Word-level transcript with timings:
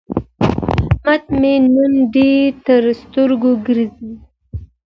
احمد 0.83 1.23
مې 1.39 1.53
نن 1.73 1.93
ډېر 2.13 2.47
تر 2.65 2.83
سترګو 3.01 3.51
ګرځي. 3.65 4.11